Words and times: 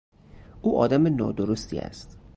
او 0.61 0.77
آدم 0.79 1.15
نادرستی 1.15 1.77
است. 1.79 2.17